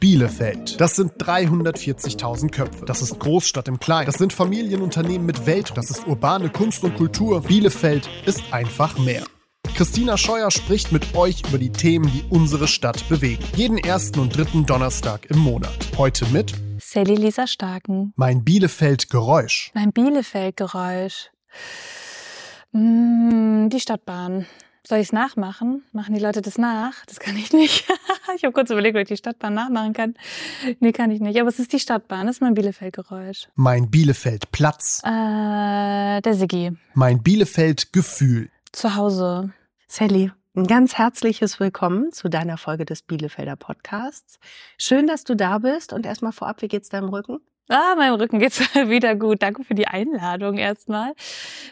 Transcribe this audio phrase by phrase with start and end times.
[0.00, 0.80] Bielefeld.
[0.80, 2.84] Das sind 340.000 Köpfe.
[2.86, 4.06] Das ist Großstadt im Kleinen.
[4.06, 5.72] Das sind Familienunternehmen mit Welt.
[5.74, 7.40] Das ist urbane Kunst und Kultur.
[7.40, 9.24] Bielefeld ist einfach mehr.
[9.74, 13.42] Christina Scheuer spricht mit euch über die Themen, die unsere Stadt bewegen.
[13.56, 15.88] Jeden ersten und dritten Donnerstag im Monat.
[15.96, 18.12] Heute mit Sally Lisa Starken.
[18.14, 19.72] Mein Bielefeld-Geräusch.
[19.74, 21.30] Mein Bielefeld-Geräusch.
[22.70, 24.46] Mm, die Stadtbahn.
[24.88, 25.82] Soll ich es nachmachen?
[25.92, 27.04] Machen die Leute das nach?
[27.04, 27.84] Das kann ich nicht.
[28.36, 30.14] ich habe kurz überlegt, ob ich die Stadtbahn nachmachen kann.
[30.80, 31.38] Nee, kann ich nicht.
[31.38, 32.26] Aber es ist die Stadtbahn.
[32.26, 33.48] Das ist mein Bielefeld-Geräusch.
[33.54, 35.02] Mein Bielefeld-Platz.
[35.04, 36.72] Äh, der Siggi.
[36.94, 38.48] Mein Bielefeld-Gefühl.
[38.72, 39.52] Zu Hause.
[39.88, 44.38] Sally, ein ganz herzliches Willkommen zu deiner Folge des Bielefelder Podcasts.
[44.78, 47.40] Schön, dass du da bist und erstmal vorab, wie geht's deinem Rücken?
[47.68, 49.42] Ah, meinem Rücken geht's wieder gut.
[49.42, 51.12] Danke für die Einladung erstmal.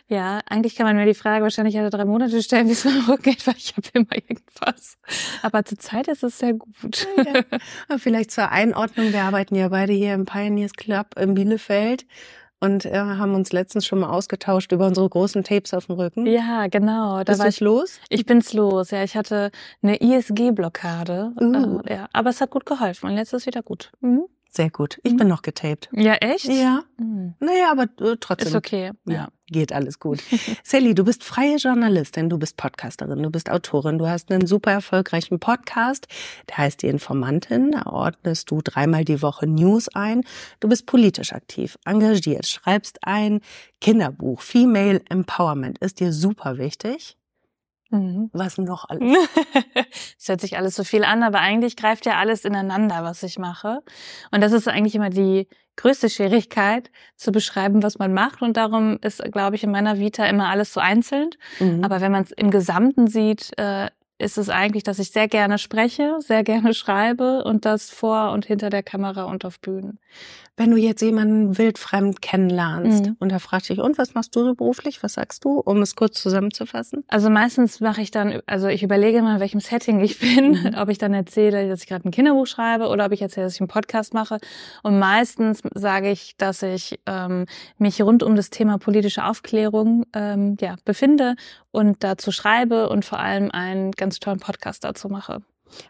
[0.08, 3.06] Ja, eigentlich kann man mir die Frage wahrscheinlich alle drei Monate stellen, wie es meinem
[3.06, 4.98] Rücken geht, weil ich habe immer irgendwas.
[5.42, 7.06] Aber zurzeit ist es sehr gut.
[7.16, 7.98] Ja.
[7.98, 12.06] Vielleicht zur Einordnung, wir arbeiten ja beide hier im Pioneers Club in Bielefeld
[12.60, 16.26] und äh, haben uns letztens schon mal ausgetauscht über unsere großen Tapes auf dem Rücken.
[16.26, 17.18] Ja, genau.
[17.18, 18.00] Da Bist war ich los?
[18.08, 18.90] Ich bin's los.
[18.90, 19.50] Ja, ich hatte
[19.82, 21.32] eine ISG-Blockade.
[21.40, 21.80] Uh.
[21.84, 23.92] Äh, ja, aber es hat gut geholfen und jetzt ist es wieder gut.
[24.00, 24.26] Mhm.
[24.56, 24.98] Sehr gut.
[25.02, 25.16] Ich mhm.
[25.18, 25.90] bin noch getaped.
[25.92, 26.46] Ja, echt?
[26.46, 26.82] Ja.
[26.96, 27.34] Mhm.
[27.40, 28.48] Naja, aber äh, trotzdem.
[28.48, 28.92] Ist okay.
[29.04, 29.28] Ja, ja.
[29.48, 30.22] geht alles gut.
[30.64, 34.70] Sally, du bist freie Journalistin, du bist Podcasterin, du bist Autorin, du hast einen super
[34.70, 36.08] erfolgreichen Podcast,
[36.48, 37.72] der heißt Die Informantin.
[37.72, 40.22] Da ordnest du dreimal die Woche News ein.
[40.60, 43.40] Du bist politisch aktiv, engagiert, schreibst ein
[43.82, 44.40] Kinderbuch.
[44.40, 47.18] Female Empowerment ist dir super wichtig.
[47.90, 48.30] Mhm.
[48.32, 49.28] Was noch alles?
[50.18, 53.38] Es hört sich alles so viel an, aber eigentlich greift ja alles ineinander, was ich
[53.38, 53.80] mache.
[54.30, 58.42] Und das ist eigentlich immer die größte Schwierigkeit, zu beschreiben, was man macht.
[58.42, 61.30] Und darum ist, glaube ich, in meiner Vita immer alles so einzeln.
[61.60, 61.84] Mhm.
[61.84, 65.58] Aber wenn man es im Gesamten sieht, äh, ist es eigentlich, dass ich sehr gerne
[65.58, 69.98] spreche, sehr gerne schreibe und das vor und hinter der Kamera und auf Bühnen.
[70.58, 73.16] Wenn du jetzt jemanden wildfremd kennenlernst mhm.
[73.18, 75.02] und er fragt dich, und was machst du so beruflich?
[75.02, 77.04] Was sagst du, um es kurz zusammenzufassen?
[77.08, 80.74] Also meistens mache ich dann, also ich überlege mal, in welchem Setting ich bin, mhm.
[80.78, 83.54] ob ich dann erzähle, dass ich gerade ein Kinderbuch schreibe oder ob ich erzähle, dass
[83.54, 84.38] ich einen Podcast mache.
[84.82, 87.44] Und meistens sage ich, dass ich ähm,
[87.76, 91.34] mich rund um das Thema politische Aufklärung ähm, ja, befinde
[91.70, 95.42] und dazu schreibe und vor allem einen ganz tollen Podcast dazu mache.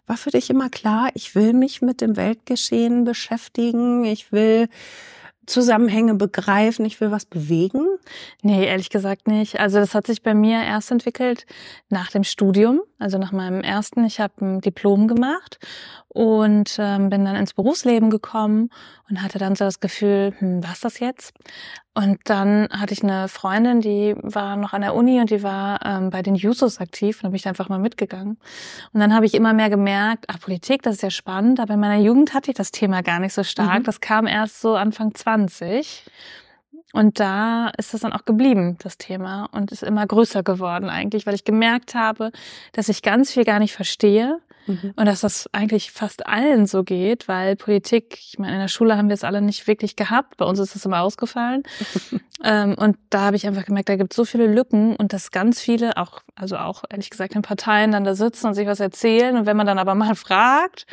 [0.06, 4.70] War für dich immer klar, ich will mich mit dem Weltgeschehen beschäftigen, ich will
[5.44, 7.86] Zusammenhänge begreifen, ich will was bewegen?
[8.40, 9.60] Nee, ehrlich gesagt nicht.
[9.60, 11.44] Also das hat sich bei mir erst entwickelt
[11.90, 14.04] nach dem Studium, also nach meinem ersten.
[14.04, 15.58] Ich habe ein Diplom gemacht
[16.08, 18.70] und ähm, bin dann ins Berufsleben gekommen
[19.08, 21.34] und hatte dann so das Gefühl, hm, was das jetzt?
[21.94, 25.84] Und dann hatte ich eine Freundin, die war noch an der Uni und die war
[25.84, 28.38] ähm, bei den Jusos aktiv und habe ich einfach mal mitgegangen.
[28.92, 31.80] Und dann habe ich immer mehr gemerkt, ah, Politik, das ist ja spannend, aber in
[31.80, 33.80] meiner Jugend hatte ich das Thema gar nicht so stark.
[33.80, 33.84] Mhm.
[33.84, 36.04] Das kam erst so Anfang 20.
[36.96, 41.26] Und da ist das dann auch geblieben, das Thema, und ist immer größer geworden eigentlich,
[41.26, 42.32] weil ich gemerkt habe,
[42.72, 44.92] dass ich ganz viel gar nicht verstehe Mhm.
[44.96, 48.96] Und dass das eigentlich fast allen so geht, weil Politik, ich meine, in der Schule
[48.96, 50.36] haben wir es alle nicht wirklich gehabt.
[50.36, 51.62] Bei uns ist es immer ausgefallen.
[52.44, 55.30] ähm, und da habe ich einfach gemerkt, da gibt es so viele Lücken und dass
[55.30, 58.80] ganz viele, auch, also auch ehrlich gesagt in Parteien dann da sitzen und sich was
[58.80, 59.36] erzählen.
[59.36, 60.86] Und wenn man dann aber mal fragt,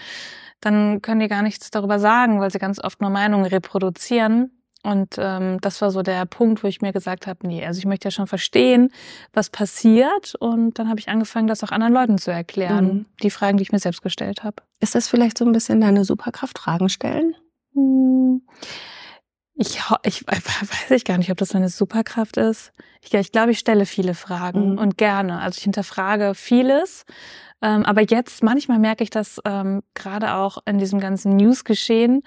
[0.62, 4.52] dann können die gar nichts darüber sagen, weil sie ganz oft nur Meinungen reproduzieren.
[4.84, 7.86] Und ähm, das war so der Punkt, wo ich mir gesagt habe, nee, also ich
[7.86, 8.92] möchte ja schon verstehen,
[9.32, 10.36] was passiert.
[10.36, 13.06] Und dann habe ich angefangen, das auch anderen Leuten zu erklären, mhm.
[13.24, 14.58] die Fragen, die ich mir selbst gestellt habe.
[14.82, 17.34] Ist das vielleicht so ein bisschen deine Superkraft, Fragen stellen?
[17.74, 18.42] Hm.
[19.56, 22.74] Ich, ich weiß ich gar nicht, ob das meine Superkraft ist.
[23.02, 24.78] Ich, ich glaube, ich stelle viele Fragen mhm.
[24.80, 25.40] und gerne.
[25.40, 27.06] Also ich hinterfrage vieles.
[27.62, 32.24] Ähm, aber jetzt, manchmal merke ich das ähm, gerade auch in diesem ganzen News-Geschehen,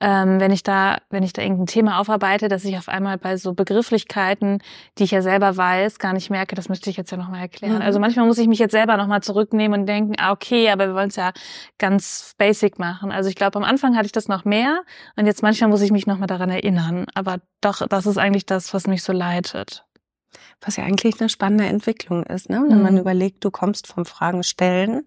[0.00, 3.36] ähm, wenn ich da, wenn ich da irgendein Thema aufarbeite, dass ich auf einmal bei
[3.36, 4.62] so Begrifflichkeiten,
[4.98, 7.76] die ich ja selber weiß, gar nicht merke, das müsste ich jetzt ja nochmal erklären.
[7.76, 7.82] Mhm.
[7.82, 10.94] Also manchmal muss ich mich jetzt selber nochmal zurücknehmen und denken, ah, okay, aber wir
[10.94, 11.32] wollen es ja
[11.78, 13.10] ganz basic machen.
[13.10, 14.82] Also ich glaube, am Anfang hatte ich das noch mehr
[15.16, 17.06] und jetzt manchmal muss ich mich nochmal daran erinnern.
[17.14, 19.84] Aber doch, das ist eigentlich das, was mich so leitet.
[20.60, 22.64] Was ja eigentlich eine spannende Entwicklung ist, ne?
[22.68, 22.82] Wenn mhm.
[22.82, 25.02] man überlegt, du kommst vom Fragen stellen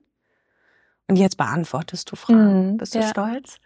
[1.12, 2.72] und jetzt beantwortest du Fragen.
[2.72, 3.08] Mhm, Bist du ja.
[3.10, 3.58] stolz?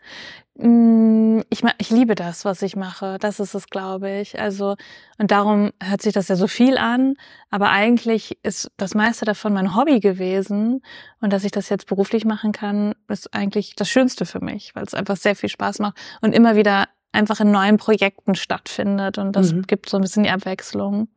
[0.56, 3.20] Mm, ich, ich liebe das, was ich mache.
[3.20, 4.40] Das ist es, glaube ich.
[4.40, 4.78] Also,
[5.20, 7.14] und darum hört sich das ja so viel an.
[7.52, 10.82] Aber eigentlich ist das meiste davon mein Hobby gewesen.
[11.22, 14.86] Und dass ich das jetzt beruflich machen kann, ist eigentlich das Schönste für mich, weil
[14.86, 19.20] es einfach sehr viel Spaß macht und immer wieder einfach in neuen Projekten stattfindet.
[19.20, 19.68] Und das mhm.
[19.68, 21.10] gibt so ein bisschen die Abwechslung.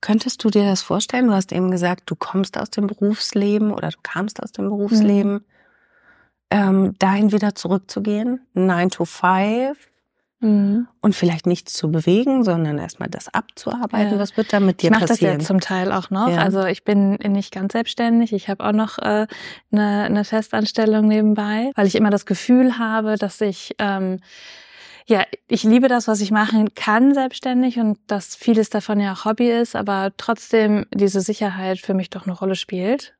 [0.00, 1.26] Könntest du dir das vorstellen?
[1.26, 5.32] Du hast eben gesagt, du kommst aus dem Berufsleben oder du kamst aus dem Berufsleben.
[5.34, 5.44] Mhm.
[6.52, 9.76] ähm, dahin wieder zurückzugehen, 9 to 5
[10.42, 10.88] Mhm.
[11.02, 14.12] und vielleicht nichts zu bewegen, sondern erstmal das abzuarbeiten.
[14.14, 14.18] Ja.
[14.18, 15.40] Was wird da mit dir Ich mache das passieren?
[15.40, 16.30] ja zum Teil auch noch.
[16.30, 16.38] Ja.
[16.38, 18.32] Also ich bin nicht ganz selbstständig.
[18.32, 19.26] Ich habe auch noch äh,
[19.70, 24.20] eine, eine Festanstellung nebenbei, weil ich immer das Gefühl habe, dass ich ähm,
[25.10, 29.24] ja, ich liebe das, was ich machen kann selbstständig und dass vieles davon ja auch
[29.24, 33.16] Hobby ist, aber trotzdem diese Sicherheit für mich doch eine Rolle spielt.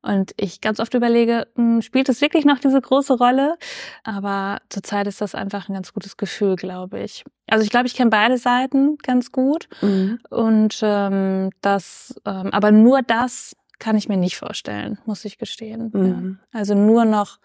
[0.00, 3.58] Und ich ganz oft überlege, hm, spielt es wirklich noch diese große Rolle?
[4.02, 7.22] Aber zurzeit ist das einfach ein ganz gutes Gefühl, glaube ich.
[7.48, 9.68] Also ich glaube, ich kenne beide Seiten ganz gut.
[9.82, 10.18] Mhm.
[10.30, 15.90] Und ähm, das, ähm, aber nur das kann ich mir nicht vorstellen, muss ich gestehen.
[15.92, 16.38] Mhm.
[16.50, 16.60] Ja.
[16.60, 17.40] Also nur noch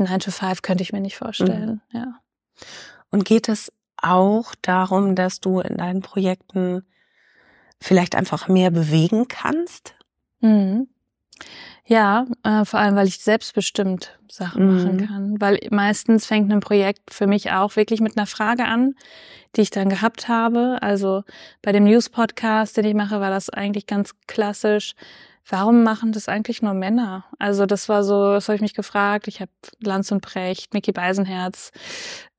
[0.00, 1.80] 9 to 5 könnte ich mir nicht vorstellen.
[1.92, 2.18] Ja.
[3.10, 6.84] Und geht es auch darum, dass du in deinen Projekten
[7.80, 9.94] vielleicht einfach mehr bewegen kannst?
[10.40, 10.88] Mhm.
[11.86, 14.74] Ja, äh, vor allem, weil ich selbstbestimmt Sachen Mhm.
[14.74, 15.40] machen kann.
[15.40, 18.94] Weil meistens fängt ein Projekt für mich auch wirklich mit einer Frage an,
[19.56, 20.78] die ich dann gehabt habe.
[20.82, 21.22] Also
[21.62, 24.94] bei dem News-Podcast, den ich mache, war das eigentlich ganz klassisch.
[25.50, 27.24] Warum machen das eigentlich nur Männer?
[27.38, 29.28] Also das war so, das habe ich mich gefragt.
[29.28, 29.50] Ich habe
[29.80, 31.72] Lanz und Precht, Mickey Beisenherz,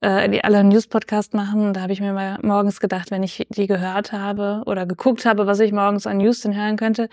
[0.01, 1.73] äh, die alle einen News-Podcast machen.
[1.73, 5.47] Da habe ich mir mal morgens gedacht, wenn ich die gehört habe oder geguckt habe,
[5.47, 7.09] was ich morgens an News denn hören könnte,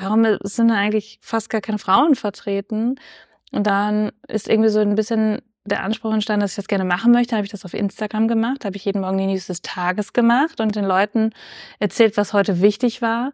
[0.00, 2.96] warum sind da eigentlich fast gar keine Frauen vertreten?
[3.52, 7.12] Und dann ist irgendwie so ein bisschen der Anspruch entstanden, dass ich das gerne machen
[7.12, 7.36] möchte.
[7.36, 10.58] Habe ich das auf Instagram gemacht, habe ich jeden Morgen die News des Tages gemacht
[10.60, 11.32] und den Leuten
[11.80, 13.32] erzählt, was heute wichtig war.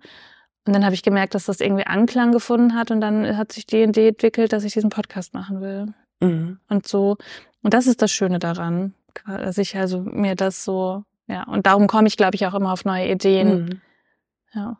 [0.67, 3.67] Und dann habe ich gemerkt, dass das irgendwie Anklang gefunden hat und dann hat sich
[3.67, 5.93] die Idee entwickelt, dass ich diesen Podcast machen will.
[6.21, 6.59] Mhm.
[6.69, 7.19] Und so,
[7.63, 8.95] und das ist das Schöne daran,
[9.27, 12.73] dass ich also mir das so, ja, und darum komme ich, glaube ich, auch immer
[12.73, 13.65] auf neue Ideen.
[13.65, 13.81] Mhm.
[14.55, 14.79] Ja.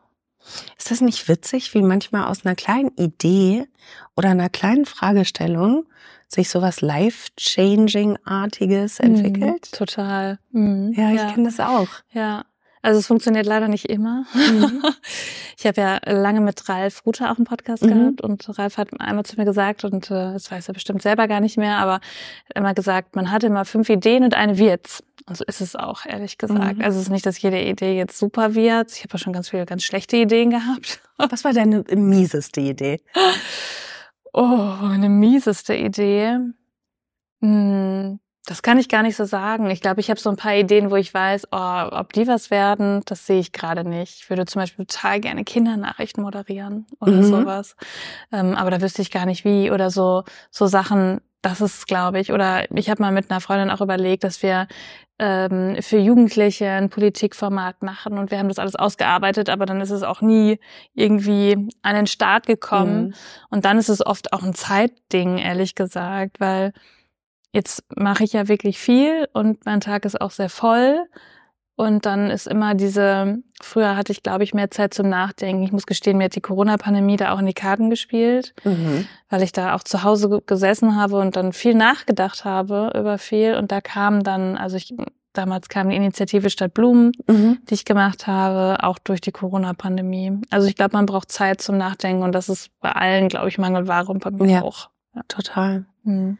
[0.77, 3.67] Ist das nicht witzig, wie manchmal aus einer kleinen Idee
[4.15, 5.87] oder einer kleinen Fragestellung
[6.27, 9.69] sich sowas life-changing-artiges entwickelt?
[9.71, 10.37] Mhm, total.
[10.51, 10.93] Mhm.
[10.95, 11.87] Ja, ich kenne das auch.
[12.11, 12.45] Ja.
[12.85, 14.25] Also es funktioniert leider nicht immer.
[14.33, 14.81] Mhm.
[15.57, 17.87] Ich habe ja lange mit Ralf Rute auch einen Podcast Mhm.
[17.87, 21.27] gehabt und Ralf hat einmal zu mir gesagt, und äh, das weiß er bestimmt selber
[21.27, 24.57] gar nicht mehr, aber er hat immer gesagt, man hat immer fünf Ideen und eine
[24.59, 25.01] wird's.
[25.25, 26.77] Und so ist es auch, ehrlich gesagt.
[26.77, 26.83] Mhm.
[26.83, 28.91] Also es ist nicht, dass jede Idee jetzt super wird.
[28.91, 30.99] Ich habe ja schon ganz viele ganz schlechte Ideen gehabt.
[31.17, 32.99] Was war deine mieseste Idee?
[34.33, 36.37] Oh, eine mieseste Idee.
[37.41, 39.69] Hm, das kann ich gar nicht so sagen.
[39.69, 42.51] Ich glaube, ich habe so ein paar Ideen, wo ich weiß, oh, ob die was
[42.51, 44.21] werden, das sehe ich gerade nicht.
[44.21, 47.23] Ich würde zum Beispiel total gerne Kindernachrichten moderieren oder Mhm.
[47.23, 47.75] sowas.
[48.31, 49.71] Ähm, aber da wüsste ich gar nicht wie.
[49.71, 52.31] Oder so, so Sachen, das ist, glaube ich.
[52.31, 54.67] Oder ich habe mal mit einer Freundin auch überlegt, dass wir
[55.17, 59.91] ähm, für Jugendliche ein Politikformat machen und wir haben das alles ausgearbeitet, aber dann ist
[59.91, 60.59] es auch nie
[60.93, 63.07] irgendwie an den Start gekommen.
[63.07, 63.13] Mhm.
[63.49, 66.73] Und dann ist es oft auch ein Zeitding, ehrlich gesagt, weil
[67.55, 71.05] jetzt mache ich ja wirklich viel und mein Tag ist auch sehr voll.
[71.77, 75.61] Und dann ist immer diese, früher hatte ich, glaube ich, mehr Zeit zum Nachdenken.
[75.63, 79.05] Ich muss gestehen, mir hat die Corona-Pandemie da auch in die Karten gespielt, Mhm.
[79.29, 83.17] weil ich da auch zu Hause ge- gesessen habe und dann viel nachgedacht habe über
[83.17, 83.55] viel.
[83.55, 84.95] Und da kam dann, also ich,
[85.33, 87.57] damals kam die Initiative Stadt Blumen, Mhm.
[87.69, 90.39] die ich gemacht habe, auch durch die Corona-Pandemie.
[90.51, 93.57] Also ich glaube, man braucht Zeit zum Nachdenken und das ist bei allen, glaube ich,
[93.57, 94.61] Mangelware und bei mir Ja.
[94.61, 94.89] auch.
[95.27, 95.85] Total.
[96.03, 96.37] Mhm.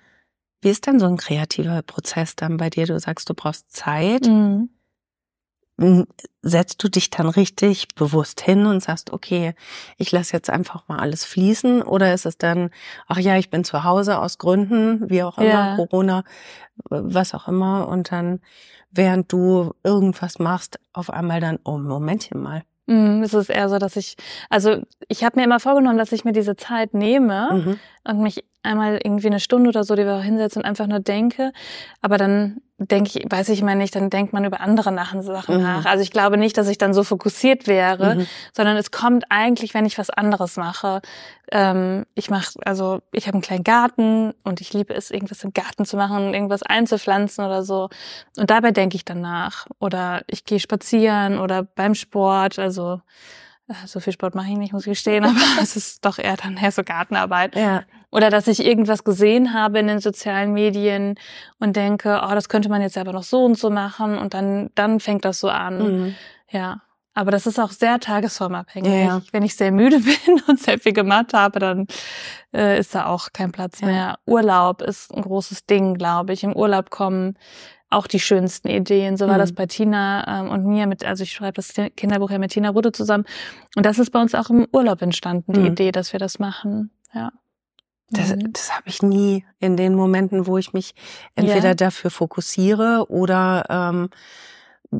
[0.61, 2.85] Wie ist denn so ein kreativer Prozess dann bei dir?
[2.87, 4.25] Du sagst, du brauchst Zeit.
[4.27, 4.69] Mhm.
[5.77, 6.05] M-
[6.41, 9.55] Setzt du dich dann richtig bewusst hin und sagst, okay,
[9.97, 11.81] ich lasse jetzt einfach mal alles fließen?
[11.81, 12.69] Oder ist es dann,
[13.07, 15.75] ach ja, ich bin zu Hause aus Gründen, wie auch immer, Ja.
[15.75, 16.23] Corona,
[16.89, 18.39] was auch immer, und dann,
[18.91, 22.63] während du irgendwas machst, auf einmal dann, oh, Momentchen mal.
[22.87, 24.15] Mhm, Es ist eher so, dass ich,
[24.49, 27.79] also ich habe mir immer vorgenommen, dass ich mir diese Zeit nehme Mhm.
[28.07, 31.51] und mich einmal irgendwie eine Stunde oder so die Woche hinsetze und einfach nur denke.
[32.01, 35.57] Aber dann denke ich, weiß ich immer nicht, dann denkt man über andere nach Sachen
[35.57, 35.63] Mhm.
[35.63, 35.85] nach.
[35.85, 38.27] Also ich glaube nicht, dass ich dann so fokussiert wäre, Mhm.
[38.53, 41.01] sondern es kommt eigentlich, wenn ich was anderes mache.
[41.51, 45.53] Ähm, ich mache, also ich habe einen kleinen Garten und ich liebe es, irgendwas im
[45.53, 47.89] Garten zu machen, irgendwas einzupflanzen oder so.
[48.37, 49.67] Und dabei denke ich danach.
[49.79, 52.59] Oder ich gehe spazieren oder beim Sport.
[52.59, 52.99] Also
[53.85, 56.57] so viel Sport mache ich nicht, muss ich gestehen, aber es ist doch eher dann
[56.57, 57.55] eher so Gartenarbeit.
[57.55, 57.83] Ja.
[58.11, 61.15] Oder dass ich irgendwas gesehen habe in den sozialen Medien
[61.59, 64.69] und denke, oh, das könnte man jetzt aber noch so und so machen und dann,
[64.75, 65.77] dann fängt das so an.
[65.77, 66.15] Mhm.
[66.49, 66.81] Ja.
[67.17, 68.91] Aber das ist auch sehr tagesformabhängig.
[68.91, 69.21] Ja, ja.
[69.31, 71.87] Wenn ich sehr müde bin und sehr viel gemacht habe, dann
[72.53, 73.87] äh, ist da auch kein Platz Ja.
[73.87, 74.19] mehr.
[74.25, 76.43] Urlaub ist ein großes Ding, glaube ich.
[76.43, 77.37] Im Urlaub kommen
[77.95, 79.17] auch die schönsten Ideen.
[79.17, 79.39] So war Mhm.
[79.39, 82.69] das bei Tina ähm, und mir mit, also ich schreibe das Kinderbuch ja mit Tina
[82.69, 83.25] Rudde zusammen.
[83.75, 85.65] Und das ist bei uns auch im Urlaub entstanden, die Mhm.
[85.67, 86.91] Idee, dass wir das machen.
[87.13, 87.31] Ja.
[88.11, 88.53] Das, mhm.
[88.53, 90.93] das habe ich nie in den Momenten, wo ich mich
[91.35, 91.75] entweder ja.
[91.75, 94.09] dafür fokussiere oder ähm,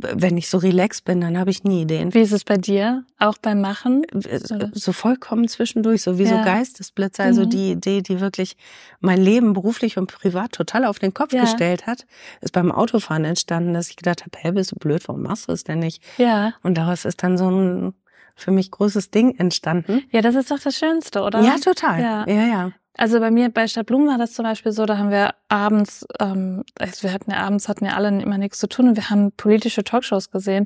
[0.01, 2.13] wenn ich so relaxed bin, dann habe ich nie Ideen.
[2.13, 3.03] Wie ist es bei dir?
[3.19, 4.03] Auch beim Machen?
[4.13, 4.39] Äh,
[4.73, 6.29] so vollkommen zwischendurch, so wie ja.
[6.29, 7.23] so Geistesblitze.
[7.23, 7.49] Also mhm.
[7.49, 8.57] die Idee, die wirklich
[8.99, 11.41] mein Leben beruflich und privat total auf den Kopf ja.
[11.41, 12.05] gestellt hat,
[12.41, 15.51] ist beim Autofahren entstanden, dass ich gedacht habe, hey, bist du blöd, warum machst du
[15.51, 16.03] es denn nicht?
[16.17, 16.53] Ja.
[16.63, 17.93] Und daraus ist dann so ein
[18.35, 20.03] für mich großes Ding entstanden.
[20.11, 21.41] Ja, das ist doch das Schönste, oder?
[21.41, 22.01] Ja, total.
[22.01, 22.45] Ja, ja.
[22.45, 22.71] ja.
[22.97, 26.63] Also bei mir bei Stadtblumen war das zum Beispiel so, da haben wir abends, ähm,
[26.79, 29.31] also wir hatten ja abends hatten ja alle immer nichts zu tun und wir haben
[29.33, 30.65] politische Talkshows gesehen.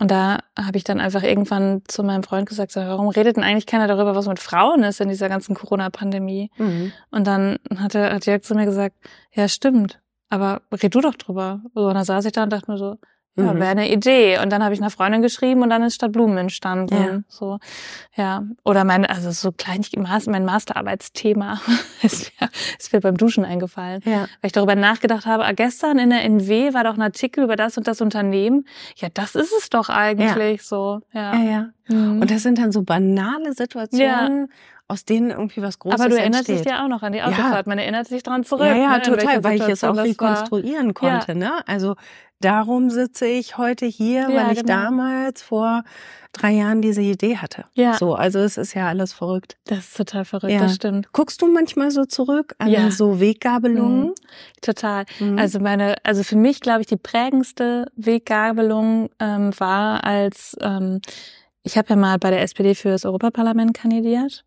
[0.00, 3.42] Und da habe ich dann einfach irgendwann zu meinem Freund gesagt, so, warum redet denn
[3.42, 6.52] eigentlich keiner darüber, was mit Frauen ist in dieser ganzen Corona-Pandemie?
[6.56, 6.92] Mhm.
[7.10, 8.94] Und dann hat, er, hat Jörg zu mir gesagt,
[9.32, 11.62] ja stimmt, aber red du doch drüber.
[11.74, 12.96] So, und dann saß ich da und dachte mir so,
[13.36, 13.60] ja, mhm.
[13.60, 14.38] wäre eine Idee.
[14.42, 16.94] Und dann habe ich einer Freundin geschrieben und dann ist statt Blumen entstanden.
[16.94, 17.20] Ja.
[17.28, 17.58] So,
[18.16, 18.42] ja.
[18.64, 19.84] Oder mein, also so klein,
[20.26, 21.60] mein Masterarbeitsthema
[22.02, 24.02] ist mir, ist mir beim Duschen eingefallen.
[24.04, 24.22] Ja.
[24.22, 27.56] Weil ich darüber nachgedacht habe, ah, gestern in der NW war doch ein Artikel über
[27.56, 28.66] das und das Unternehmen.
[28.96, 30.56] Ja, das ist es doch eigentlich ja.
[30.58, 31.00] so.
[31.12, 31.42] Ja, ja.
[31.44, 31.94] ja.
[31.94, 32.20] Mhm.
[32.20, 34.48] Und das sind dann so banale Situationen.
[34.48, 34.54] Ja
[34.88, 36.64] aus denen irgendwie was Großes Aber du erinnerst entsteht.
[36.64, 37.66] dich ja auch noch an die Autofahrt.
[37.66, 37.70] Ja.
[37.70, 38.66] Man erinnert sich dran zurück.
[38.66, 39.02] Ja, ja, ne?
[39.02, 41.32] total, weil ich es auch rekonstruieren konnte.
[41.32, 41.38] Ja.
[41.38, 41.52] Ne?
[41.66, 41.94] Also
[42.40, 44.84] darum sitze ich heute hier, ja, weil ich genau.
[44.84, 45.82] damals vor
[46.32, 47.64] drei Jahren diese Idee hatte.
[47.74, 47.94] Ja.
[47.94, 49.56] So, also es ist ja alles verrückt.
[49.64, 50.60] Das ist total verrückt, ja.
[50.60, 51.12] das stimmt.
[51.12, 52.90] Guckst du manchmal so zurück an ja.
[52.90, 54.08] so Weggabelungen?
[54.08, 54.14] Mhm.
[54.60, 55.04] Total.
[55.18, 55.38] Mhm.
[55.38, 61.00] Also meine, also für mich glaube ich die prägendste Weggabelung ähm, war als ähm,
[61.62, 64.44] ich habe ja mal bei der SPD für das Europaparlament kandidiert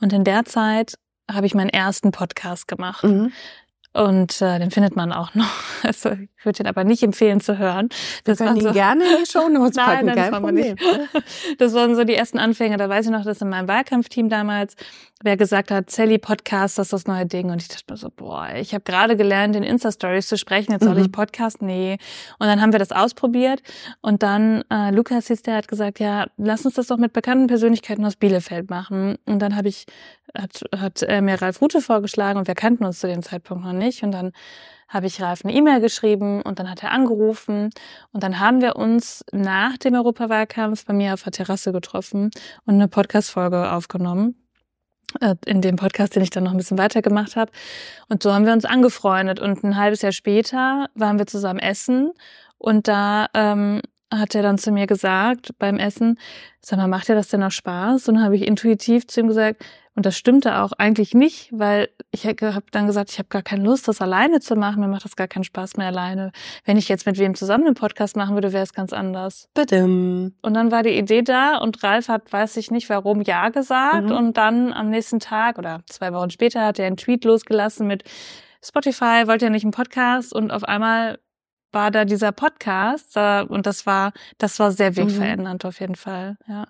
[0.00, 0.98] und in der Zeit
[1.30, 3.04] habe ich meinen ersten Podcast gemacht.
[3.04, 3.32] Mhm.
[3.92, 5.50] Und äh, den findet man auch noch.
[5.82, 7.88] Also ich würde ihn aber nicht empfehlen zu hören.
[8.24, 10.76] Das Wir können ihn so, gerne in die Show Notes packen, Nein, kein Problem.
[11.58, 12.76] Das waren so die ersten Anfänge.
[12.76, 14.76] Da weiß ich noch, dass in meinem Wahlkampfteam damals
[15.22, 17.50] wer gesagt hat, Sally Podcast, das ist das neue Ding.
[17.50, 20.84] Und ich dachte mir so, boah, ich habe gerade gelernt, in Insta-Stories zu sprechen, jetzt
[20.84, 21.02] soll mhm.
[21.02, 21.62] ich Podcast?
[21.62, 21.98] Nee.
[22.38, 23.62] Und dann haben wir das ausprobiert.
[24.00, 27.46] Und dann, äh, Lukas hieß der, hat gesagt, ja, lass uns das doch mit bekannten
[27.46, 29.16] Persönlichkeiten aus Bielefeld machen.
[29.26, 29.86] Und dann habe ich,
[30.36, 33.72] hat, hat er mir Ralf Rute vorgeschlagen und wir kannten uns zu dem Zeitpunkt noch
[33.72, 34.02] nicht.
[34.02, 34.32] Und dann
[34.88, 37.70] habe ich Ralf eine E-Mail geschrieben und dann hat er angerufen
[38.12, 42.30] und dann haben wir uns nach dem Europawahlkampf bei mir auf der Terrasse getroffen
[42.64, 44.39] und eine Podcast-Folge aufgenommen.
[45.20, 47.50] Äh, in dem Podcast, den ich dann noch ein bisschen weitergemacht habe.
[48.08, 49.40] Und so haben wir uns angefreundet.
[49.40, 52.12] Und ein halbes Jahr später waren wir zusammen essen.
[52.58, 53.80] Und da ähm,
[54.12, 56.18] hat er dann zu mir gesagt beim Essen,
[56.60, 58.08] sag mal, macht dir das denn noch Spaß?
[58.08, 59.64] Und dann habe ich intuitiv zu ihm gesagt,
[59.96, 63.64] und das stimmte auch eigentlich nicht, weil ich habe dann gesagt, ich habe gar keine
[63.64, 64.80] Lust, das alleine zu machen.
[64.80, 66.30] Mir macht das gar keinen Spaß mehr alleine.
[66.64, 69.48] Wenn ich jetzt mit wem zusammen einen Podcast machen würde, wäre es ganz anders.
[69.52, 69.82] Bitte.
[69.82, 74.06] Und dann war die Idee da und Ralf hat, weiß ich nicht warum, Ja gesagt.
[74.06, 74.12] Mhm.
[74.12, 78.04] Und dann am nächsten Tag oder zwei Wochen später hat er einen Tweet losgelassen mit
[78.62, 80.32] Spotify, wollt ihr nicht einen Podcast?
[80.32, 81.18] Und auf einmal
[81.72, 84.96] war da dieser Podcast und das war, das war sehr mhm.
[84.96, 85.68] wegverändernd mhm.
[85.68, 86.66] auf jeden Fall, ja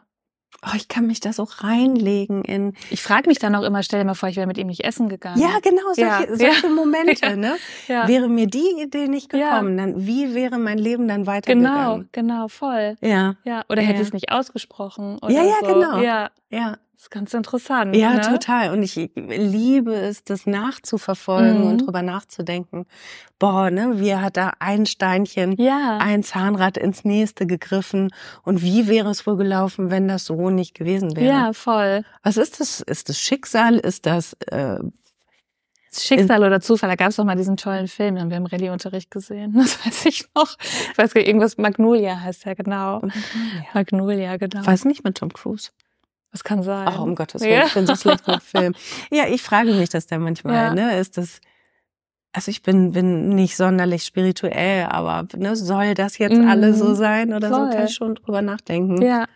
[0.66, 2.74] oh, ich kann mich da so reinlegen in.
[2.90, 4.84] Ich frage mich dann auch immer, stell dir mal vor, ich wäre mit ihm nicht
[4.84, 5.40] essen gegangen.
[5.40, 6.36] Ja, genau, solche, ja.
[6.36, 7.36] solche Momente, ja.
[7.36, 7.56] ne?
[7.88, 8.08] Ja.
[8.08, 12.08] Wäre mir die Idee nicht gekommen, dann wie wäre mein Leben dann weitergegangen?
[12.12, 12.96] Genau, genau, voll.
[13.00, 13.36] Ja.
[13.44, 15.74] Ja, oder hätte ich es nicht ausgesprochen oder Ja, ja, so.
[15.74, 15.98] genau.
[15.98, 16.30] Ja.
[16.50, 16.76] Ja.
[17.00, 17.96] Das ist ganz interessant.
[17.96, 18.20] Ja, ne?
[18.20, 18.72] total.
[18.74, 21.66] Und ich liebe es, das nachzuverfolgen mhm.
[21.66, 22.84] und drüber nachzudenken.
[23.38, 25.96] Boah, ne, wie hat da ein Steinchen, ja.
[25.96, 28.10] ein Zahnrad ins nächste gegriffen
[28.42, 31.26] und wie wäre es wohl gelaufen, wenn das so nicht gewesen wäre?
[31.26, 32.04] Ja, voll.
[32.22, 32.82] Was ist das?
[32.82, 33.78] Ist das Schicksal?
[33.78, 34.78] Ist das äh,
[35.90, 38.44] Schicksal oder Zufall, da gab es doch mal diesen tollen Film, den haben wir im
[38.44, 39.54] Rallye-Unterricht gesehen.
[39.56, 40.54] Das weiß ich noch.
[40.60, 43.00] Ich weiß gar nicht, irgendwas Magnolia heißt der, genau.
[43.00, 44.66] Magnolia, Magnolia genau.
[44.66, 45.70] Weiß nicht mit Tom Cruise.
[46.32, 46.86] Das kann sein.
[46.88, 47.66] Ach, um Gottes Willen, ja.
[47.66, 48.74] ich bin so schlecht mit Film.
[49.10, 50.74] Ja, ich frage mich das dann manchmal, ja.
[50.74, 50.98] ne?
[50.98, 51.40] Ist das,
[52.32, 56.48] also ich bin, bin nicht sonderlich spirituell, aber ne, soll das jetzt mhm.
[56.48, 57.66] alles so sein oder Voll.
[57.66, 57.76] so?
[57.76, 59.02] Kann ich schon drüber nachdenken.
[59.02, 59.26] Ja,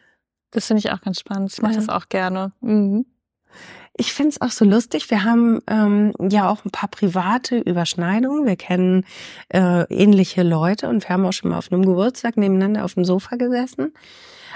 [0.53, 1.53] das finde ich auch ganz spannend.
[1.53, 1.79] Ich mache ja.
[1.81, 2.53] das auch gerne.
[2.61, 3.07] Mhm.
[3.97, 5.09] Ich finde es auch so lustig.
[5.11, 8.45] Wir haben ähm, ja auch ein paar private Überschneidungen.
[8.45, 9.05] Wir kennen
[9.51, 13.05] äh, ähnliche Leute und wir haben auch schon mal auf einem Geburtstag nebeneinander auf dem
[13.05, 13.93] Sofa gesessen.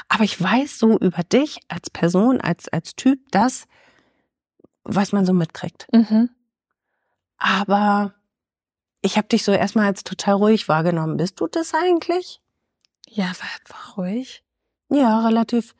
[0.08, 3.66] Aber ich weiß so über dich als Person, als, als Typ, das,
[4.84, 5.86] was man so mitkriegt.
[5.92, 6.30] Mhm.
[7.36, 8.14] Aber
[9.02, 11.18] ich habe dich so erstmal als total ruhig wahrgenommen.
[11.18, 12.40] Bist du das eigentlich?
[13.08, 14.42] Ja, war, war ruhig.
[14.90, 15.74] Ja, relativ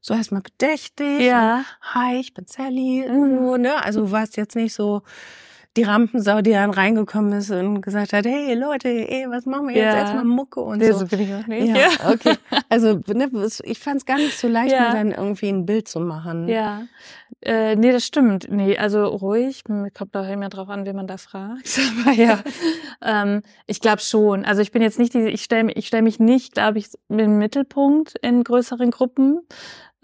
[0.00, 1.20] so erstmal bedächtig.
[1.20, 1.64] Ja.
[1.82, 3.06] Hi, ich bin Sally.
[3.08, 3.38] Mhm.
[3.38, 3.84] So, ne?
[3.84, 5.02] Also du warst jetzt nicht so
[5.76, 9.74] die Rampensau, die dann reingekommen ist und gesagt hat, hey Leute, ey, was machen wir
[9.76, 9.84] jetzt?
[9.94, 9.98] Ja.
[10.00, 10.98] Erstmal Mucke und Nee, so.
[11.00, 11.68] so bin ich auch nicht.
[11.76, 12.34] Ja, okay.
[12.68, 13.30] Also ne,
[13.64, 14.88] ich fand es gar nicht so leicht, Ja.
[14.88, 16.48] mir dann irgendwie ein Bild zu machen.
[16.48, 16.82] Ja.
[17.42, 18.48] Äh, nee, das stimmt.
[18.50, 19.62] Nee, also ruhig.
[19.68, 21.78] Hm, Kommt auch immer drauf an, wen man da fragt.
[22.06, 22.40] Aber ja,
[23.02, 24.44] ähm, ich glaube schon.
[24.44, 27.38] Also ich bin jetzt nicht die, ich stelle ich stell mich nicht, glaube ich, im
[27.38, 29.40] Mittelpunkt in größeren Gruppen.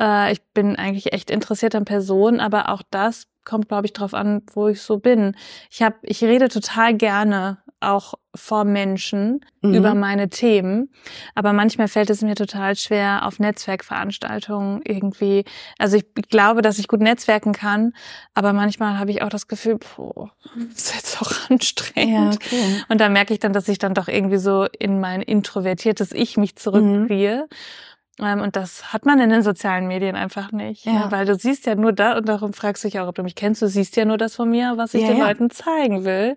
[0.00, 4.14] Äh, ich bin eigentlich echt interessiert an Personen, aber auch das kommt, glaube ich, drauf
[4.14, 5.34] an, wo ich so bin.
[5.70, 9.75] Ich habe, ich rede total gerne auch vor Menschen Mhm.
[9.75, 10.90] über meine Themen.
[11.34, 15.44] Aber manchmal fällt es mir total schwer, auf Netzwerkveranstaltungen irgendwie.
[15.78, 17.92] Also ich glaube, dass ich gut netzwerken kann,
[18.34, 22.37] aber manchmal habe ich auch das Gefühl, boah, das ist jetzt auch Ja, anstrengend.
[22.37, 22.82] okay.
[22.88, 26.37] Und da merke ich dann, dass ich dann doch irgendwie so in mein introvertiertes Ich
[26.37, 27.42] mich zurückziehe.
[27.42, 27.49] Ähm,
[28.19, 30.85] und das hat man in den sozialen Medien einfach nicht.
[30.85, 30.92] Ja.
[30.92, 31.11] Ja.
[31.12, 33.35] Weil du siehst ja nur da, und darum fragst du dich auch, ob du mich
[33.35, 35.26] kennst, du siehst ja nur das von mir, was ich Ja, den ja.
[35.28, 36.37] Leuten zeigen will.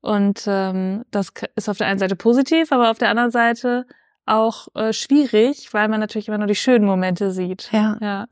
[0.00, 3.86] Und ähm, das ist auf der einen Seite positiv, aber auf der anderen Seite
[4.26, 7.70] auch äh, schwierig, weil man natürlich immer nur die schönen Momente sieht.
[7.72, 7.96] Ja.
[8.00, 8.26] Ja.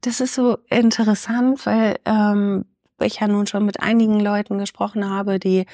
[0.00, 2.64] Das ist so interessant, weil ähm,
[3.00, 5.66] ich ja nun schon mit einigen Leuten gesprochen habe, die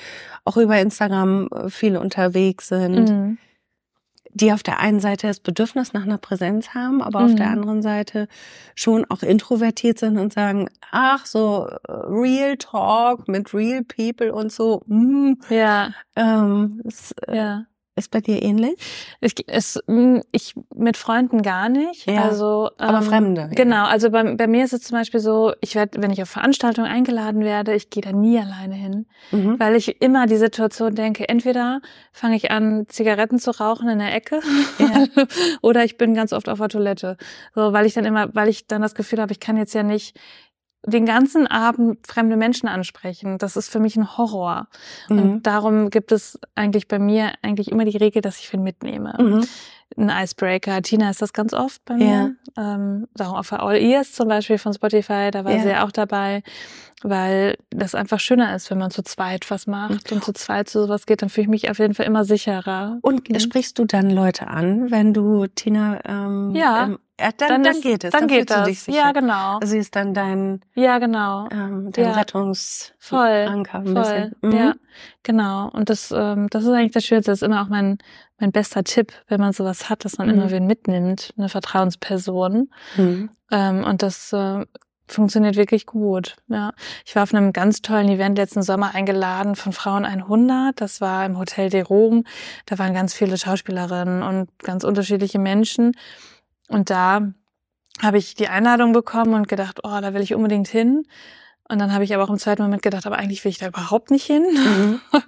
[0.45, 3.39] auch über Instagram äh, viel unterwegs sind, Mhm.
[4.35, 7.37] Die auf der einen Seite das Bedürfnis nach einer Präsenz haben, aber auf Mhm.
[7.37, 8.29] der anderen Seite
[8.75, 14.53] schon auch introvertiert sind und sagen, ach so, äh, Real Talk mit Real People und
[14.53, 14.83] so.
[14.87, 17.65] Mm, Ja, ähm, das, äh, ja.
[17.99, 18.77] Ist bei dir ähnlich?
[19.21, 22.07] Ich, es, mh, ich mit Freunden gar nicht.
[22.07, 23.49] Ja, also, aber Fremde, ja.
[23.49, 26.29] Genau, also bei, bei mir ist es zum Beispiel so, ich werde, wenn ich auf
[26.29, 29.07] Veranstaltungen eingeladen werde, ich gehe da nie alleine hin.
[29.31, 29.59] Mhm.
[29.59, 31.81] Weil ich immer die Situation denke, entweder
[32.13, 34.41] fange ich an, Zigaretten zu rauchen in der Ecke
[34.79, 35.07] Ja.
[35.63, 37.17] oder ich bin ganz oft auf der Toilette.
[37.55, 39.83] So, weil ich dann immer, weil ich dann das Gefühl habe, ich kann jetzt ja
[39.83, 40.19] nicht
[40.87, 43.39] den ganzen Abend fremde Menschen ansprechen.
[43.39, 44.69] Das ist für mich ein Horror.
[45.09, 45.19] Mhm.
[45.23, 49.15] Und darum gibt es eigentlich bei mir eigentlich immer die Regel, dass ich viel mitnehme.
[49.19, 49.45] Mhm.
[49.97, 50.81] Ein Icebreaker.
[50.83, 52.37] Tina ist das ganz oft bei mir.
[52.57, 55.63] Ähm, darum auf der All Ears zum Beispiel von Spotify, da war Ja.
[55.63, 56.43] sie ja auch dabei,
[57.03, 60.83] weil das einfach schöner ist, wenn man zu zweit was macht und zu zweit zu
[60.83, 62.99] sowas geht, dann fühle ich mich auf jeden Fall immer sicherer.
[63.03, 63.41] Und Mhm.
[63.41, 66.85] sprichst du dann Leute an, wenn du Tina ähm, Ja.
[66.85, 68.11] ähm, ja dann, dann, ist- geht es.
[68.13, 68.69] Dann, geht fühlst du das.
[68.69, 68.97] dich sicher.
[68.99, 69.59] Ja, genau.
[69.65, 71.49] Sie ist dann dein, Ja, genau.
[71.51, 72.13] ähm, dein Ja.
[72.13, 74.05] Rettungsanker Voll.
[74.05, 74.33] Voll.
[74.43, 74.53] Mhm.
[74.57, 74.75] Ja,
[75.23, 75.69] genau.
[75.71, 77.31] Und das, ähm, das ist eigentlich das Schönste.
[77.33, 77.99] Das ist immer auch mein,
[78.39, 80.35] mein bester Tipp, wenn man sowas hat, dass man Mhm.
[80.35, 82.71] immer wen mitnimmt, eine Vertrauensperson.
[82.97, 83.31] Mhm.
[83.51, 84.65] Ähm, und das äh,
[85.11, 86.37] funktioniert wirklich gut.
[86.49, 86.73] Ja,
[87.07, 90.79] ich war auf einem ganz tollen Event letzten Sommer eingeladen von Frauen 100.
[90.81, 92.25] Das war im Hotel de Rome.
[92.67, 95.93] Da waren ganz viele Schauspielerinnen und ganz unterschiedliche Menschen.
[96.69, 97.33] Und da
[98.01, 101.05] habe ich die Einladung bekommen und gedacht, oh, da will ich unbedingt hin.
[101.71, 103.67] Und dann habe ich aber auch im zweiten Moment gedacht, aber eigentlich will ich da
[103.67, 105.01] überhaupt nicht hin, Mhm.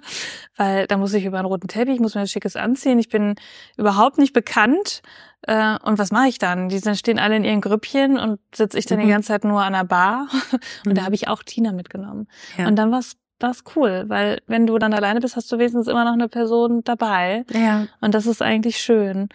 [0.57, 2.97] weil da muss ich über einen roten Teppich, ich muss mir was Schickes anziehen.
[2.97, 3.35] Ich bin
[3.77, 5.01] überhaupt nicht bekannt.
[5.43, 6.69] Äh, und was mache ich dann?
[6.69, 9.03] Die sind, stehen alle in ihren Grüppchen und sitze ich dann Mhm.
[9.03, 10.27] die ganze Zeit nur an der Bar.
[10.85, 11.05] Und da Mhm.
[11.05, 12.27] habe ich auch Tina mitgenommen.
[12.57, 12.67] Ja.
[12.67, 16.05] Und dann war's war's cool, weil wenn du dann alleine bist, hast du wenigstens immer
[16.05, 17.43] noch eine Person dabei.
[17.51, 17.87] Ja.
[17.99, 19.29] Und das ist eigentlich schön.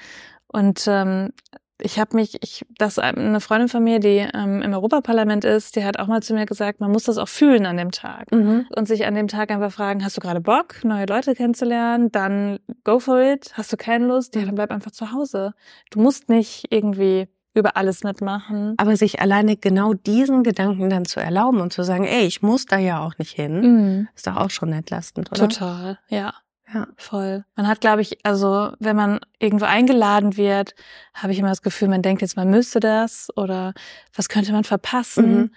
[0.46, 1.30] Und ähm,
[1.80, 5.84] ich habe mich, ich, das eine Freundin von mir, die ähm, im Europaparlament ist, die
[5.84, 8.66] hat auch mal zu mir gesagt, man muss das auch fühlen an dem Tag Mhm.
[8.74, 12.10] und sich an dem Tag einfach fragen, hast du gerade Bock, neue Leute kennenzulernen?
[12.12, 13.52] Dann go for it.
[13.54, 14.34] Hast du keine Lust?
[14.34, 15.52] Ja, dann bleib einfach zu Hause.
[15.90, 18.74] Du musst nicht irgendwie über alles mitmachen.
[18.76, 22.66] Aber sich alleine genau diesen Gedanken dann zu erlauben und zu sagen, ey, ich muss
[22.66, 24.08] da ja auch nicht hin, Mhm.
[24.14, 25.48] ist doch auch schon entlastend, oder?
[25.48, 26.34] Total, ja.
[26.74, 26.88] Ja.
[26.96, 27.44] Voll.
[27.54, 30.74] Man hat, glaube ich, also wenn man irgendwo eingeladen wird,
[31.14, 33.72] habe ich immer das Gefühl, man denkt jetzt, man müsste das oder
[34.14, 35.36] was könnte man verpassen.
[35.36, 35.50] Mhm.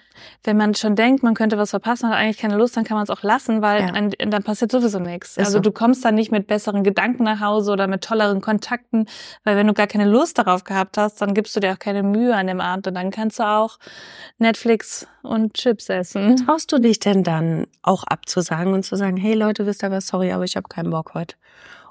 [0.43, 3.05] Wenn man schon denkt, man könnte was verpassen, hat eigentlich keine Lust, dann kann man
[3.05, 3.93] es auch lassen, weil Ja.
[3.93, 5.31] ein, dann passiert sowieso nichts.
[5.31, 5.59] Ist Also so.
[5.61, 9.07] du kommst dann nicht mit besseren Gedanken nach Hause oder mit tolleren Kontakten,
[9.43, 12.03] weil wenn du gar keine Lust darauf gehabt hast, dann gibst du dir auch keine
[12.03, 13.79] Mühe an dem Abend und dann kannst du auch
[14.37, 16.37] Netflix und Chips essen.
[16.45, 20.07] Traust du dich denn dann auch abzusagen und zu sagen, hey Leute, wisst ihr was,
[20.07, 21.35] sorry, aber ich habe keinen Bock heute?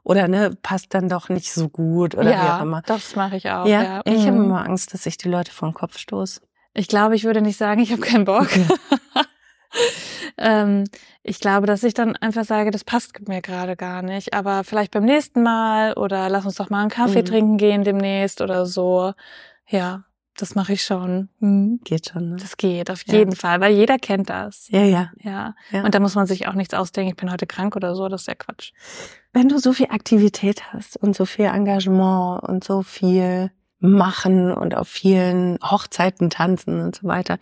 [0.04, 2.82] Oder ne, passt dann doch nicht so gut oder wie auch ja, immer.
[2.86, 3.66] das mache ich auch.
[3.66, 4.44] Ja, Ja, ich habe Mhm.
[4.44, 6.40] immer Angst, dass ich die Leute vor den Kopf stoße.
[6.74, 8.48] Ich glaube, ich würde nicht sagen, ich habe keinen Bock.
[10.38, 10.84] ähm,
[11.22, 14.34] ich glaube, dass ich dann einfach sage, das passt mir gerade gar nicht.
[14.34, 17.26] Aber vielleicht beim nächsten Mal oder lass uns doch mal einen Kaffee Mhm.
[17.26, 19.12] trinken gehen demnächst oder so.
[19.66, 20.04] Ja,
[20.38, 21.28] das mache ich schon.
[21.40, 21.80] Mhm.
[21.84, 22.36] Geht schon, ne?
[22.36, 23.14] Das geht auf Ja.
[23.18, 24.68] jeden Fall, weil jeder kennt das.
[24.70, 25.10] Ja, ja.
[25.20, 25.54] Ja.
[25.70, 25.84] Ja.
[25.84, 28.22] Und da muss man sich auch nichts ausdenken, ich bin heute krank oder so, das
[28.22, 28.72] ist ja Quatsch.
[29.32, 34.74] Wenn du so viel Aktivität hast und so viel Engagement und so viel machen und
[34.74, 37.38] auf vielen Hochzeiten tanzen und so weiter,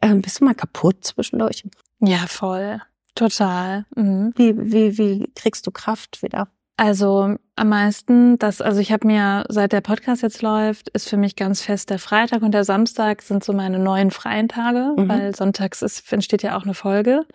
[0.00, 1.64] ähm, bist du mal kaputt zwischendurch?
[2.00, 2.80] Ja, voll.
[3.14, 3.84] Total.
[3.94, 4.32] Mhm.
[4.36, 6.48] Wie, wie, wie kriegst du Kraft wieder?
[6.76, 11.16] Also am meisten, das, also ich habe mir, seit der Podcast jetzt läuft, ist für
[11.16, 15.08] mich ganz fest der Freitag und der Samstag sind so meine neuen freien Tage, mhm.
[15.08, 17.26] weil sonntags ist, entsteht ja auch eine Folge.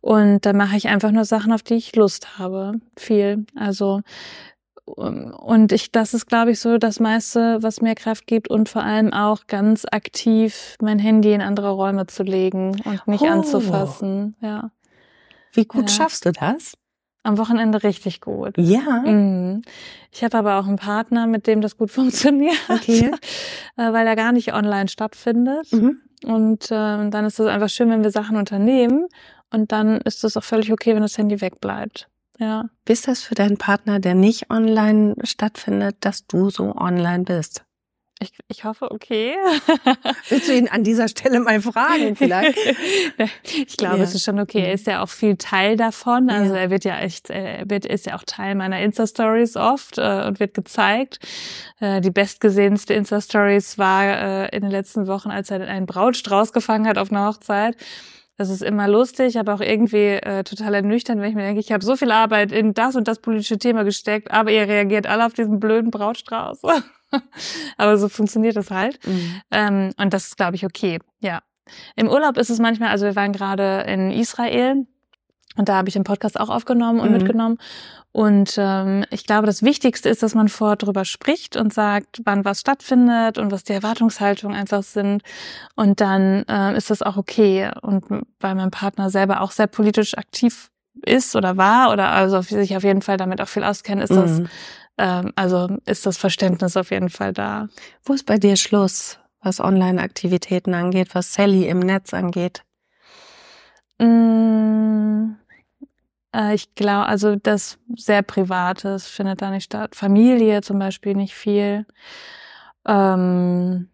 [0.00, 2.80] Und da mache ich einfach nur Sachen, auf die ich Lust habe.
[2.96, 3.44] Viel.
[3.54, 4.00] Also
[4.84, 8.82] und ich, das ist, glaube ich, so das meiste, was mir Kraft gibt und vor
[8.82, 13.26] allem auch ganz aktiv mein Handy in andere Räume zu legen und mich oh.
[13.26, 14.34] anzufassen.
[14.40, 14.70] Ja.
[15.52, 15.96] Wie gut ja.
[15.96, 16.74] schaffst du das?
[17.24, 18.56] Am Wochenende richtig gut.
[18.58, 19.02] Ja.
[19.04, 19.62] Mhm.
[20.10, 23.10] Ich habe aber auch einen Partner, mit dem das gut funktioniert, okay.
[23.76, 25.72] Äh, weil er gar nicht online stattfindet.
[25.72, 26.00] Mhm.
[26.24, 29.06] Und äh, dann ist es einfach schön, wenn wir Sachen unternehmen.
[29.50, 32.08] Und dann ist es auch völlig okay, wenn das Handy wegbleibt.
[32.38, 32.70] Ja.
[32.86, 37.64] Wie ist das für deinen Partner, der nicht online stattfindet, dass du so online bist?
[38.22, 39.34] Ich, ich hoffe, okay.
[40.28, 42.56] Willst du ihn an dieser Stelle mal fragen vielleicht?
[43.42, 44.04] ich glaube, ja.
[44.04, 44.60] es ist schon okay.
[44.60, 46.30] Er ist ja auch viel Teil davon.
[46.30, 46.60] Also ja.
[46.60, 50.38] er wird ja echt, er wird, ist ja auch Teil meiner Insta-Stories oft äh, und
[50.38, 51.18] wird gezeigt.
[51.80, 56.86] Äh, die bestgesehenste Insta-Stories war äh, in den letzten Wochen, als er einen Brautstrauß gefangen
[56.86, 57.76] hat auf einer Hochzeit.
[58.36, 61.72] Das ist immer lustig, aber auch irgendwie äh, total ernüchternd, wenn ich mir denke, ich
[61.72, 65.26] habe so viel Arbeit in das und das politische Thema gesteckt, aber ihr reagiert alle
[65.26, 66.62] auf diesen blöden Brautstrauß.
[67.76, 68.98] aber so funktioniert das halt.
[69.06, 69.40] Mhm.
[69.50, 70.98] Ähm, und das ist, glaube ich, okay.
[71.20, 71.40] Ja.
[71.96, 74.86] Im Urlaub ist es manchmal, also wir waren gerade in Israel
[75.56, 77.18] und da habe ich den Podcast auch aufgenommen und mhm.
[77.18, 77.58] mitgenommen.
[78.12, 82.44] Und ähm, ich glaube, das Wichtigste ist, dass man vorher drüber spricht und sagt, wann
[82.44, 85.22] was stattfindet und was die Erwartungshaltungen einfach sind.
[85.76, 87.70] Und dann äh, ist das auch okay.
[87.80, 88.04] Und
[88.38, 90.70] weil mein Partner selber auch sehr politisch aktiv
[91.06, 94.16] ist oder war oder also sich auf jeden Fall damit auch viel auskennt, ist mhm.
[94.16, 94.42] das
[95.02, 97.68] ähm, also ist das Verständnis auf jeden Fall da.
[98.04, 102.62] Wo ist bei dir Schluss, was Online-Aktivitäten angeht, was Sally im Netz angeht?
[103.98, 104.42] Mmh
[106.34, 109.94] äh, ich glaube, also das sehr Privates findet da nicht statt.
[109.94, 111.86] Familie zum Beispiel nicht viel.
[112.86, 113.88] Ähm,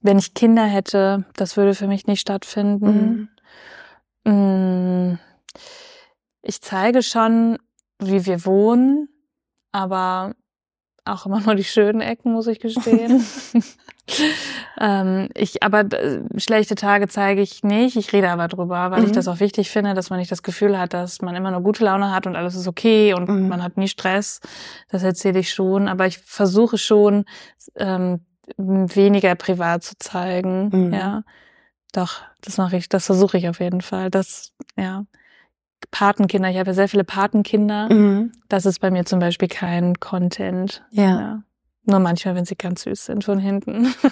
[0.00, 3.28] wenn ich Kinder hätte, das würde für mich nicht stattfinden.
[4.24, 4.32] Mhm.
[4.32, 5.18] Mm,
[6.42, 7.58] ich zeige schon,
[7.98, 9.08] wie wir wohnen,
[9.72, 10.34] aber
[11.04, 13.24] auch immer nur die schönen Ecken, muss ich gestehen.
[14.80, 17.96] ähm, ich, aber äh, schlechte Tage zeige ich nicht.
[17.96, 19.06] Ich rede aber drüber, weil mhm.
[19.06, 21.62] ich das auch wichtig finde, dass man nicht das Gefühl hat, dass man immer nur
[21.62, 23.48] gute Laune hat und alles ist okay und mhm.
[23.48, 24.40] man hat nie Stress.
[24.88, 25.88] Das erzähle ich schon.
[25.88, 27.24] Aber ich versuche schon,
[27.76, 28.20] ähm,
[28.56, 30.70] weniger privat zu zeigen.
[30.72, 30.92] Mhm.
[30.92, 31.22] Ja.
[31.92, 34.10] Doch, das mache ich, das versuche ich auf jeden Fall.
[34.10, 35.04] Das, ja.
[35.90, 37.92] Patenkinder, ich habe ja sehr viele Patenkinder.
[37.92, 38.32] Mhm.
[38.48, 40.82] Das ist bei mir zum Beispiel kein Content.
[40.90, 41.02] Ja.
[41.02, 41.42] ja.
[41.84, 43.94] Nur manchmal, wenn sie ganz süß sind von hinten.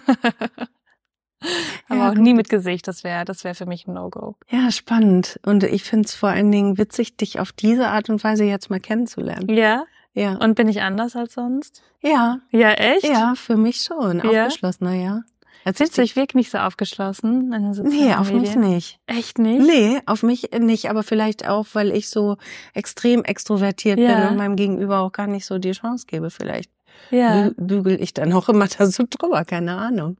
[1.88, 4.34] Aber ja, auch nie mit Gesicht, das wäre das wäre für mich ein No-Go.
[4.48, 5.38] Ja, spannend.
[5.46, 8.70] Und ich finde es vor allen Dingen witzig, dich auf diese Art und Weise jetzt
[8.70, 9.48] mal kennenzulernen.
[9.48, 9.84] Ja.
[10.14, 10.32] Ja.
[10.32, 11.82] Und bin ich anders als sonst?
[12.00, 12.40] Ja.
[12.50, 13.04] Ja, echt?
[13.04, 14.18] Ja, für mich schon.
[14.18, 14.46] Ja.
[14.46, 15.22] Aufgeschlossener, ja.
[15.68, 17.50] Erzählst du, ich wirke nicht so aufgeschlossen?
[17.82, 19.00] Nee, auf mich nicht.
[19.06, 19.66] Echt nicht?
[19.66, 22.38] Nee, auf mich nicht, aber vielleicht auch, weil ich so
[22.72, 24.14] extrem extrovertiert ja.
[24.14, 26.70] bin und meinem Gegenüber auch gar nicht so die Chance gebe, vielleicht.
[27.10, 27.50] Ja.
[27.58, 30.16] Bügel ich dann auch immer da so drüber, keine Ahnung.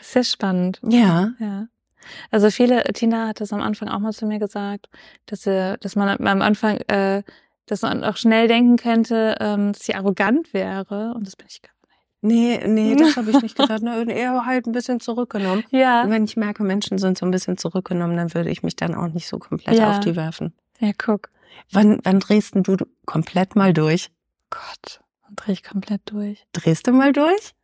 [0.00, 0.80] Sehr spannend.
[0.82, 1.32] Ja.
[1.40, 1.66] Ja.
[2.30, 4.88] Also viele, Tina hat das am Anfang auch mal zu mir gesagt,
[5.26, 7.22] dass, sie, dass man am Anfang, äh,
[7.66, 11.12] dass man auch schnell denken könnte, ähm, dass sie arrogant wäre.
[11.14, 11.75] Und das bin ich gar
[12.26, 13.80] Nee, nee, das habe ich nicht gedacht.
[13.82, 15.64] Na, eher halt ein bisschen zurückgenommen.
[15.70, 16.02] Ja.
[16.02, 18.94] Und wenn ich merke, Menschen sind so ein bisschen zurückgenommen, dann würde ich mich dann
[18.94, 19.90] auch nicht so komplett ja.
[19.90, 20.52] auf die werfen.
[20.80, 21.30] Ja, guck.
[21.70, 24.10] Wann, wann drehst du komplett mal durch?
[24.50, 26.46] Gott, dann drehe ich komplett durch.
[26.52, 27.54] Drehst du mal durch?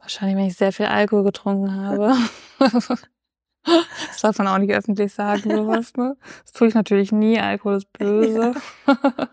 [0.00, 2.14] Wahrscheinlich, wenn ich sehr viel Alkohol getrunken habe.
[2.58, 6.16] das darf man auch nicht öffentlich sagen, sowas, ne?
[6.42, 7.38] Das tue ich natürlich nie.
[7.38, 8.54] Alkohol ist böse.
[8.86, 9.28] Ja.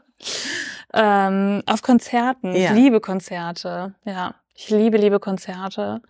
[1.27, 2.53] ähm, auf Konzerten.
[2.53, 2.71] Ja.
[2.71, 4.35] Ich liebe Konzerte, ja.
[4.59, 6.01] Ich liebe, liebe Konzerte.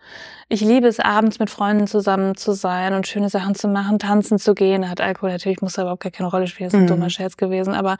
[0.48, 4.38] Ich liebe es, abends mit Freunden zusammen zu sein und schöne Sachen zu machen, tanzen
[4.38, 4.80] zu gehen.
[4.80, 6.88] Da hat Alkohol natürlich, muss da überhaupt gar keine Rolle spielen, das ist ein mhm.
[6.88, 7.74] dummer Scherz gewesen.
[7.74, 7.98] Aber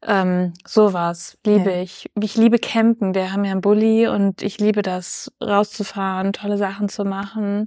[0.00, 1.82] ähm, sowas liebe ja.
[1.82, 2.10] ich.
[2.18, 3.14] Ich liebe Campen.
[3.14, 7.66] Wir haben ja einen Bulli und ich liebe das, rauszufahren, tolle Sachen zu machen,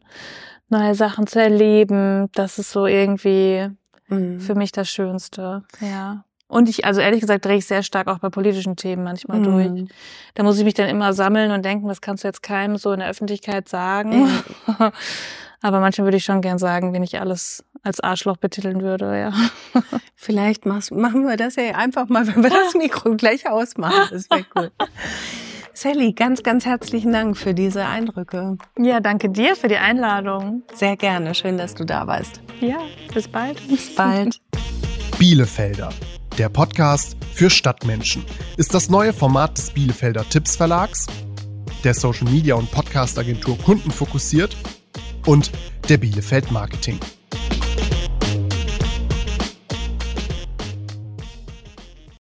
[0.70, 2.32] neue Sachen zu erleben.
[2.34, 3.70] Das ist so irgendwie
[4.08, 4.40] mhm.
[4.40, 5.66] für mich das Schönste.
[5.82, 6.24] Ja.
[6.48, 9.44] Und ich, also ehrlich gesagt, drehe ich sehr stark auch bei politischen Themen manchmal mhm.
[9.44, 9.90] durch.
[10.36, 12.92] Da muss ich mich dann immer sammeln und denken, das kannst du jetzt keinem so
[12.94, 14.30] in der Öffentlichkeit sagen.
[14.80, 14.92] Ja.
[15.62, 19.34] Aber manchmal würde ich schon gern sagen, wenn ich alles als Arschloch betiteln würde, ja.
[20.16, 24.08] Vielleicht machen wir das ja einfach mal, wenn wir das Mikro gleich ausmachen.
[24.12, 24.72] Das wäre cool.
[25.74, 28.58] Sally, ganz, ganz herzlichen Dank für diese Eindrücke.
[28.80, 30.64] Ja, danke dir für die Einladung.
[30.74, 31.36] Sehr gerne.
[31.36, 32.42] Schön, dass du da warst.
[32.62, 32.80] Ja,
[33.14, 33.68] bis bald.
[33.68, 34.42] Bis bald.
[35.20, 35.90] Bielefelder.
[36.38, 38.24] Der Podcast für Stadtmenschen
[38.58, 41.08] ist das neue Format des Bielefelder Tipps Verlags,
[41.84, 44.56] der Social Media und Podcast Agentur Kunden fokussiert
[45.26, 45.52] und
[45.90, 47.00] der Bielefeld Marketing.